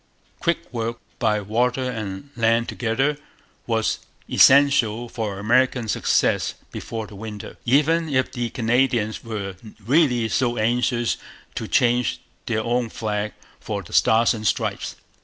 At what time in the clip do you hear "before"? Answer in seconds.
6.71-7.05